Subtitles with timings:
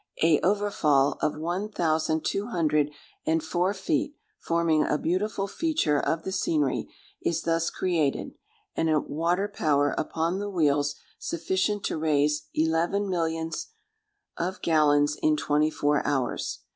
[0.23, 2.89] A overfall of one thousand two hundred
[3.23, 6.89] and four feet, forming a beautiful feature of the scenery,
[7.21, 8.33] is thus created,
[8.75, 13.67] and a water power upon the wheels sufficient to raise eleven millions
[14.37, 16.61] of gallons in twenty four hours.